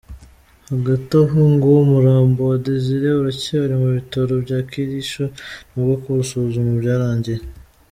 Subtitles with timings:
[0.69, 5.23] Hagati aho ngo umurambo wa Desire uracyari mu bitaro bya Kericho
[5.71, 7.39] nubwo kuwusuzuma byarangiye.